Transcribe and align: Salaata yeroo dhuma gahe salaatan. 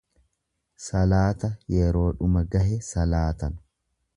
Salaata 0.85 1.51
yeroo 1.75 2.07
dhuma 2.23 2.43
gahe 2.57 2.81
salaatan. 2.89 3.63